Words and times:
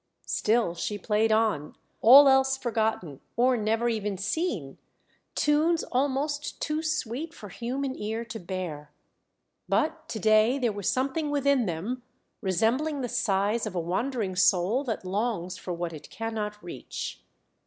Still 0.25 0.73
she 0.73 0.97
played 0.97 1.31
on, 1.31 1.75
all 2.01 2.27
else 2.27 2.57
forgotten 2.57 3.19
or 3.35 3.55
never 3.55 3.87
even 3.87 4.17
seen, 4.17 4.79
tunes 5.35 5.83
almost 5.91 6.59
too 6.59 6.81
sweet 6.81 7.35
for 7.35 7.49
human 7.49 7.95
ear 7.95 8.25
to 8.25 8.39
bear. 8.39 8.91
But 9.69 10.09
to 10.09 10.17
day 10.17 10.57
there 10.57 10.71
was 10.73 10.89
something 10.89 11.29
within 11.29 11.67
them 11.67 12.01
resembling 12.41 13.01
the 13.01 13.09
sighs 13.09 13.67
of 13.67 13.75
a 13.75 13.79
wandering 13.79 14.35
soul 14.35 14.83
that 14.85 15.05
longs 15.05 15.57
for 15.59 15.71
what 15.71 15.93
it 15.93 16.09
cannot 16.09 16.63
reach. 16.63 17.21